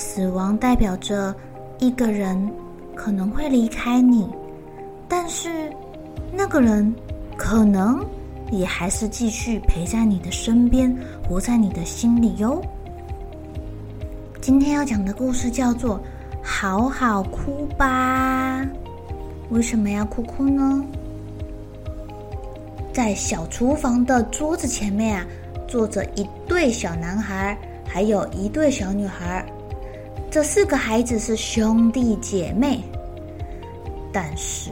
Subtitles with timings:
[0.00, 1.32] 死亡代表着
[1.78, 2.50] 一个人
[2.96, 4.26] 可能会离开你，
[5.06, 5.70] 但是
[6.32, 6.92] 那个人
[7.36, 8.02] 可能
[8.50, 12.62] 也还是继续陪在你的身边，活在你的心里哟。
[14.40, 15.98] 今天要讲的故事叫做
[16.42, 18.62] 《好好哭吧》。
[19.50, 20.82] 为什么要哭哭呢？
[22.90, 25.26] 在小厨房的桌子前面啊，
[25.68, 27.56] 坐着一对小男孩，
[27.86, 29.44] 还有一对小女孩。
[30.30, 32.84] 这四个孩子是兄弟姐妹，
[34.12, 34.70] 但是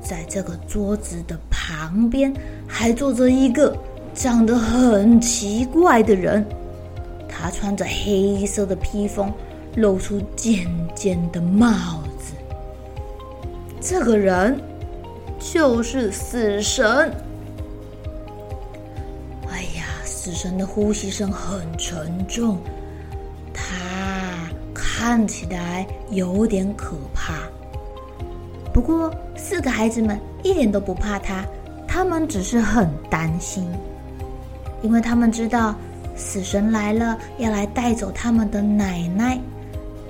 [0.00, 2.32] 在这个桌子的旁边，
[2.68, 3.76] 还坐着一个
[4.14, 6.46] 长得很奇怪的人。
[7.28, 9.32] 他穿着黑色的披风，
[9.74, 11.72] 露出尖尖的帽
[12.16, 12.34] 子。
[13.80, 14.60] 这个人
[15.40, 17.12] 就是死神。
[19.48, 22.58] 哎呀，死神的呼吸声很沉重，
[25.10, 27.34] 看起来有点可怕。
[28.72, 31.44] 不过，四个孩子们一点都不怕他，
[31.84, 33.68] 他们只是很担心，
[34.82, 35.74] 因为他们知道
[36.14, 39.36] 死神来了，要来带走他们的奶奶。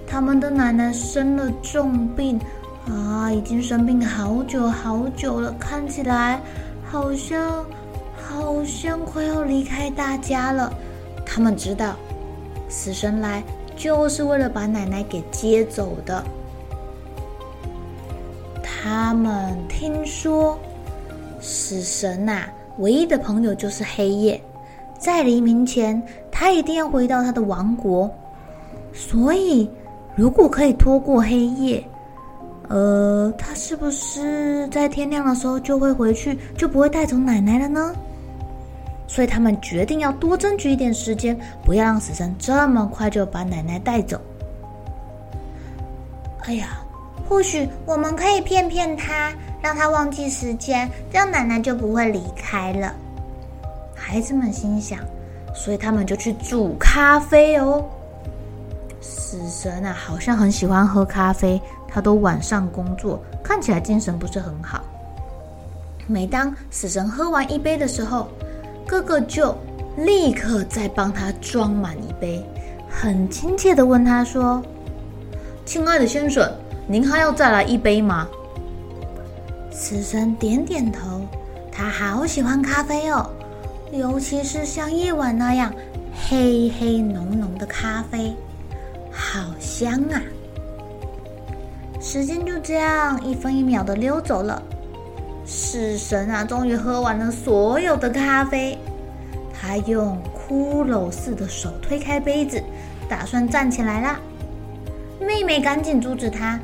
[0.06, 2.38] 他们的奶奶生了重病。
[2.86, 6.38] 啊，已经生病好久好久了，看起来
[6.84, 7.64] 好像
[8.28, 10.70] 好像快要离开大家了。
[11.24, 11.96] 他们知道，
[12.68, 13.42] 死神来
[13.80, 16.22] 就是为了把奶奶给接走的。
[18.62, 20.58] 他们听说，
[21.40, 22.42] 死神呐，
[22.76, 24.38] 唯一的朋友就是黑夜，
[24.98, 28.10] 在黎明前，他一定要回到他的王国。
[28.92, 29.66] 所以，
[30.14, 31.82] 如果可以拖过黑夜，
[32.68, 37.94] 呃，他是不是在天亮的时候就会回去，就不会带走奶奶了呢？
[39.10, 44.20] 所以他们决定要多争取一点时间，不要让死神这么快就把奶奶带走。
[46.44, 46.78] 哎呀，
[47.28, 52.94] 或许我们可以骗骗他，让他忘记时间，这样奶奶就不会离开了。
[53.96, 55.00] 孩子们心想，
[55.56, 57.84] 所以他们就去煮咖啡哦。
[59.00, 61.60] 死神啊，好像很喜欢喝咖啡。
[61.88, 64.84] 他都晚上工作，看起来精神不是很好。
[66.06, 68.28] 每当死神喝完一杯的时候，
[68.90, 69.56] 哥哥就
[69.98, 72.44] 立刻再帮他装满一杯，
[72.88, 74.60] 很亲切的问他说
[75.64, 76.52] ：“亲爱的先生，
[76.88, 78.26] 您还要再来一杯吗？”
[79.70, 81.20] 死神点点头，
[81.70, 83.30] 他好喜欢咖啡哦，
[83.92, 85.72] 尤其是像夜晚那样
[86.28, 88.34] 黑黑浓浓的咖啡，
[89.12, 90.20] 好香啊！
[92.00, 94.60] 时间就这样一分一秒的溜走了，
[95.50, 98.78] 死神啊，终于喝完了所有的咖啡。
[99.52, 102.62] 他用骷髅似的手推开杯子，
[103.08, 104.20] 打算站起来啦。
[105.20, 106.58] 妹妹赶紧阻止他，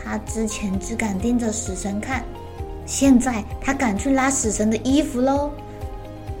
[0.00, 2.22] 他之前只敢盯着死神看，
[2.86, 5.50] 现在他敢去拉死神的衣服喽。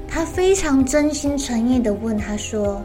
[0.08, 2.80] 他非常真心诚意的问他说。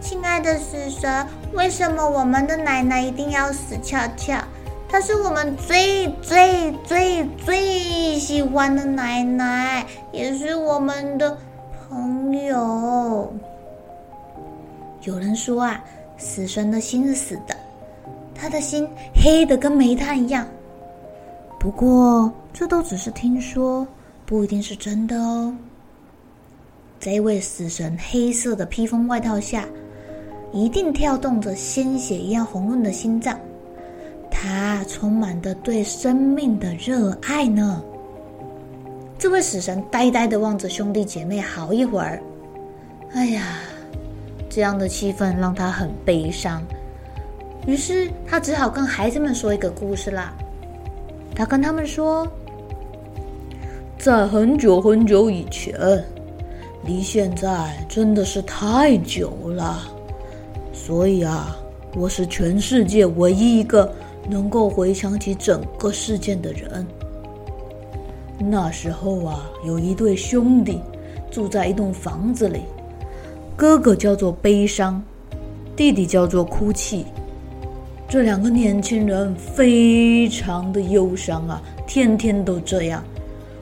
[0.00, 4.38] 亲爱的死神，为什么我们的奶奶一定要死翘翘？
[4.88, 11.36] 她是我们最最最最喜欢的奶奶，也是我们的
[11.88, 13.32] 朋友。
[15.02, 15.84] 有人说啊，
[16.16, 17.56] 死神的心是死的，
[18.34, 20.46] 他的心黑的跟煤炭一样。
[21.58, 23.86] 不过这都只是听说，
[24.24, 25.54] 不一定是真的哦。
[26.98, 29.64] 这位死神黑色的披风外套下。
[30.52, 33.38] 一定跳动着鲜血一样红润的心脏，
[34.46, 37.82] 他充满的对生命的热爱呢。
[39.18, 42.22] 这位死神呆呆的望着兄弟姐妹好一会儿，
[43.12, 43.58] 哎呀，
[44.48, 46.62] 这样的气氛让他很悲伤。
[47.66, 50.32] 于是他只好跟孩子们说一个故事啦。
[51.34, 52.24] 他跟他们说，
[53.98, 55.74] 在很久很久以前，
[56.84, 59.82] 离现在真的是太久了，
[60.72, 61.56] 所以啊，
[61.96, 63.92] 我是全世界唯一一个
[64.28, 66.86] 能够回想起整个事件的人。
[68.38, 70.80] 那时候啊，有一对兄弟
[71.30, 72.60] 住在一栋房子里，
[73.56, 75.02] 哥哥叫做悲伤，
[75.74, 77.06] 弟弟叫做哭泣。
[78.08, 83.02] 这两个年轻人非常的忧伤啊，天天都这样，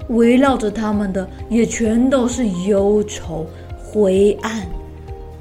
[0.09, 3.47] 围绕着他们的也全都是忧愁、
[3.83, 4.67] 灰暗。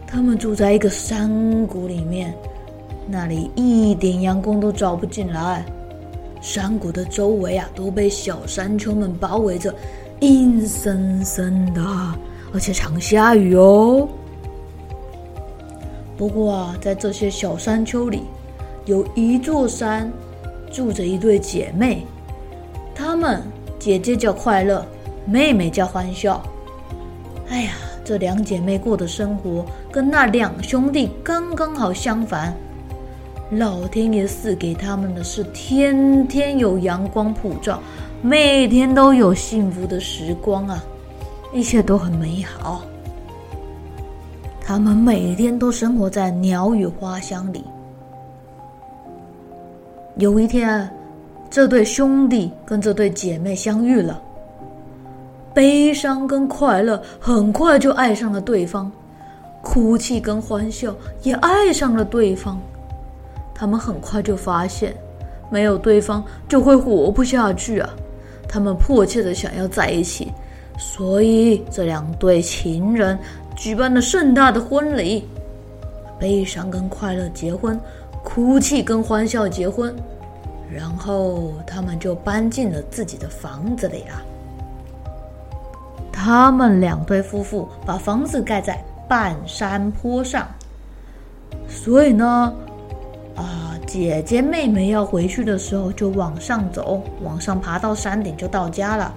[0.07, 2.33] 他们住在一个山谷里面，
[3.07, 5.65] 那里一点阳光都照不进来。
[6.41, 9.73] 山谷的周围啊，都被小山丘们包围着，
[10.19, 11.81] 阴森森的，
[12.53, 14.07] 而且常下雨哦。
[16.17, 18.23] 不过啊，在这些小山丘里，
[18.85, 20.11] 有一座山，
[20.71, 22.05] 住着一对姐妹，
[22.94, 23.41] 她们
[23.79, 24.85] 姐姐叫快乐，
[25.25, 26.44] 妹妹叫欢笑。
[27.50, 27.71] 哎呀，
[28.03, 32.53] 这两姐妹过的生活跟那两兄弟刚刚好相反。
[33.51, 37.79] 老天爷赐给他们的是天天有阳光普照，
[38.21, 40.83] 每天都有幸福的时光啊，
[41.53, 42.81] 一切都很美好。
[44.65, 47.63] 他们每天都生活在鸟语花香里。
[50.15, 50.89] 有一天，
[51.49, 54.21] 这对兄弟跟这对姐妹相遇了。
[55.53, 58.91] 悲伤跟快乐很快就爱上了对方，
[59.61, 62.59] 哭泣跟欢笑也爱上了对方。
[63.63, 64.94] 他们很快就发现，
[65.50, 67.89] 没有对方就会活不下去啊！
[68.45, 70.33] 他们迫切的想要在一起，
[70.77, 73.18] 所以这两对情人
[73.56, 75.30] 举办了盛大的婚礼。
[76.19, 77.80] 悲伤跟快乐结婚。
[78.21, 79.95] 哭泣跟欢笑结婚，
[80.69, 84.21] 然后他们就搬进了自己的房子里了。
[86.12, 88.77] 他们两对夫妇把房子盖在
[89.07, 90.45] 半山坡上，
[91.69, 92.54] 所以呢，
[93.35, 99.13] 啊，姐姐妹妹要回去的时候就往上走，往上爬到山顶就到家了。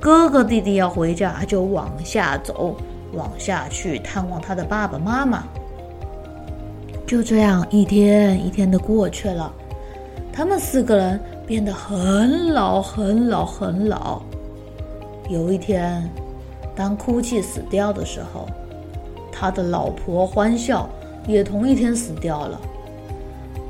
[0.00, 2.74] 哥哥弟弟要回家就往下走，
[3.12, 5.44] 往下去探望他的爸爸妈妈。
[7.06, 9.52] 就这样一天一天的过去了，
[10.32, 14.22] 他们四个人变得很老很老很老。
[15.28, 16.10] 有一天，
[16.74, 18.48] 当哭泣死掉的时候，
[19.30, 20.88] 他的老婆欢笑
[21.28, 22.60] 也同一天死掉了。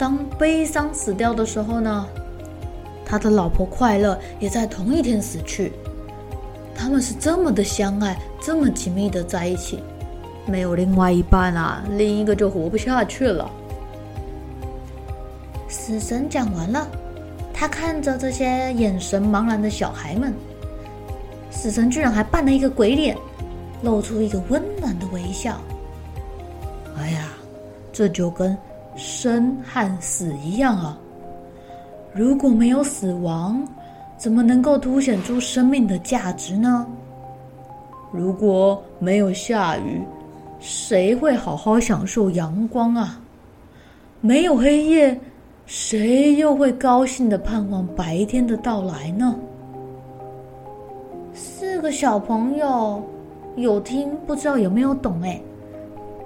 [0.03, 2.09] 当悲伤死掉的时候呢，
[3.07, 5.73] 他的老婆快乐也在同一天死去。
[6.75, 9.79] 他们是这么的相爱，这么紧密的在一起。
[10.45, 13.49] 没有另外一半啊，另一个就活不下去了。
[15.69, 16.85] 死神讲完了，
[17.55, 20.35] 他看着这些眼神茫然的小孩们，
[21.49, 23.17] 死神居然还扮了一个鬼脸，
[23.85, 25.61] 露出一个温暖的微笑。
[26.99, 27.29] 哎呀，
[27.93, 28.59] 这就跟
[28.97, 30.99] 生和死一样啊！
[32.13, 33.63] 如果没有死亡，
[34.17, 36.87] 怎么能够凸显出生命的价值呢？
[38.13, 40.03] 如果没有下雨，
[40.61, 43.19] 谁会好好享受阳光啊？
[44.21, 45.19] 没有黑夜，
[45.65, 49.35] 谁又会高兴的盼望白天的到来呢？
[51.33, 53.03] 四个小朋友
[53.57, 55.41] 有听，不知道有没有懂哎。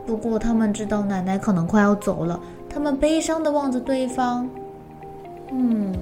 [0.05, 2.39] 不过他们知道奶奶可能快要走了，
[2.77, 4.47] 他们悲伤的望着对方。
[5.51, 5.95] 嗯，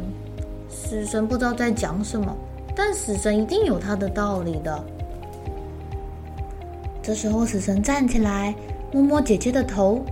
[0.68, 2.36] 死神不知道在讲什么，
[2.74, 4.84] 但死神一定有他的道理的。
[7.00, 8.52] 这时候，死神站起来，
[8.90, 10.04] 摸摸姐姐的头，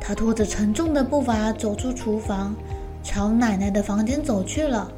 [0.00, 2.54] 他拖着沉重的步伐走出厨房，
[3.02, 4.88] 朝奶奶的房间走去了。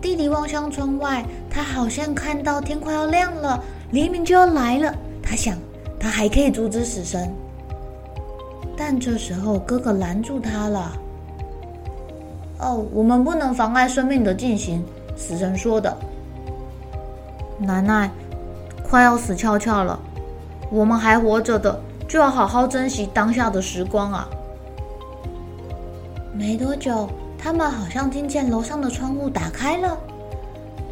[0.00, 4.94] 弟弟望向窗外，他好像看到天快要亮了，黎明就要来了。
[5.22, 5.58] 他想，
[5.98, 7.30] 他还可以阻止死神，
[8.80, 10.92] 但这时候哥哥拦住他了。
[12.60, 14.82] 哦，我们不能妨碍生命的进行，
[15.14, 15.94] 死神说的。
[17.58, 18.10] 奶奶。
[18.82, 20.00] 快要死翘翘了，
[20.68, 24.28] 我们还活着的，就要好好珍惜当下的时光啊！
[26.32, 27.08] 没多久，
[27.38, 29.96] 他们好像听见楼上的窗户打开了，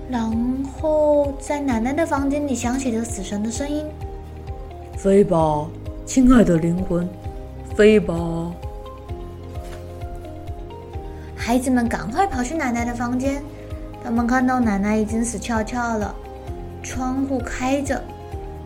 [0.09, 0.31] 然
[0.81, 3.85] 后在奶奶的房间里响起了死神的声音
[4.97, 5.67] ：“飞吧，
[6.07, 7.09] 亲爱的灵魂，
[7.79, 8.13] 飞吧！”
[11.39, 13.41] 孩子们赶快跑去奶奶的房间，
[14.03, 16.13] 他们看到奶奶已经死翘翘了。
[16.83, 18.03] 窗户开着，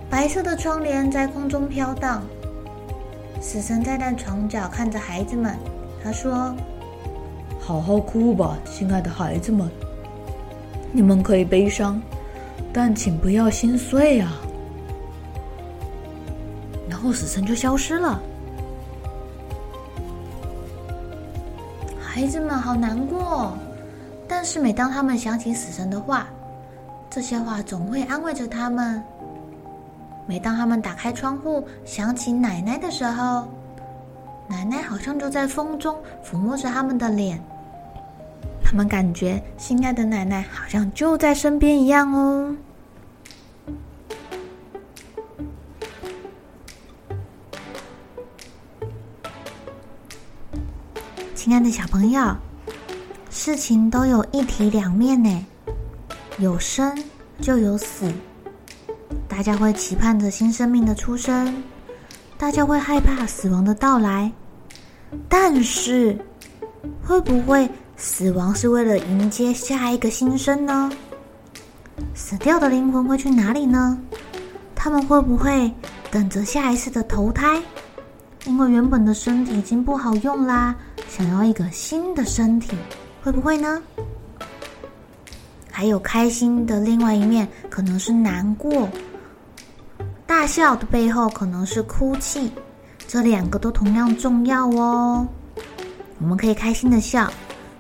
[0.09, 2.23] 白色的窗帘在空中飘荡。
[3.39, 5.55] 死神站在床角看着孩子们，
[6.03, 6.57] 他说
[7.61, 9.69] ：“好好哭吧，亲爱的孩子们，
[10.91, 12.01] 你们可以悲伤，
[12.73, 14.41] 但请不要心碎啊。”
[16.89, 18.19] 然后死神就消失了。
[22.15, 23.57] 孩子们好难过，
[24.29, 26.27] 但是每当他们想起死神的话，
[27.09, 29.03] 这些话总会安慰着他们。
[30.27, 33.49] 每当他们打开窗户想起奶奶的时候，
[34.47, 37.41] 奶奶好像就在风中抚摸着他们的脸。
[38.63, 42.55] 他们感觉心爱的奶奶好像就在身边一样哦。
[51.45, 52.37] 亲爱的小朋友，
[53.29, 55.45] 事情都有一体两面呢，
[56.39, 56.97] 有生
[57.41, 58.13] 就有死。
[59.27, 61.53] 大家会期盼着新生命的出生，
[62.39, 64.31] 大家会害怕死亡的到来，
[65.29, 66.17] 但是
[67.03, 70.93] 会不会死亡是为了迎接下一个新生呢？
[72.15, 73.99] 死掉的灵魂会去哪里呢？
[74.77, 75.75] 他们会不会
[76.09, 77.61] 等着下一次的投胎？
[78.47, 80.77] 因为原本的身体已经不好用啦，
[81.15, 82.75] 想要一个新的身体，
[83.23, 83.83] 会不会呢？
[85.71, 88.89] 还有开心的另外一面，可能是难过。
[90.27, 92.51] 大笑的背后可能是哭泣，
[93.07, 95.29] 这两个都同样重要哦。
[96.19, 97.31] 我们可以开心的笑，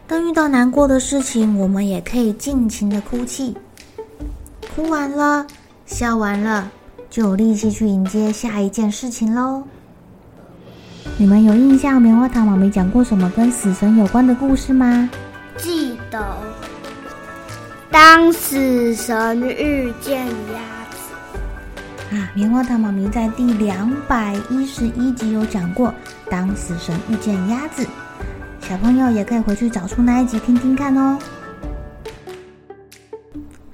[0.06, 3.56] 但遇到难过的事情，我们也可以尽情的哭泣。
[4.76, 5.46] 哭完了，
[5.86, 6.70] 笑完了，
[7.08, 9.62] 就有力气去迎接下一件事情喽。
[11.18, 15.08] 你们有印象棉花糖妈咪讲过什么跟死神有关的故事吗？
[15.56, 16.36] 记得，
[17.90, 22.16] 当死神遇见鸭子。
[22.16, 25.94] 啊，棉花糖妈咪在第两百一十一集有讲过，
[26.30, 27.86] 当死神遇见鸭子，
[28.60, 31.18] 小朋友也可以回去找出那一集听听看哦。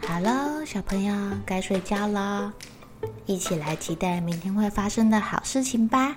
[0.06, 1.14] 好了，小朋友
[1.46, 2.52] 该睡觉了，
[3.26, 6.16] 一起来期待明天会发生的好事情吧。